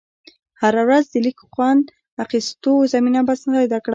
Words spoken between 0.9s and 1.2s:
د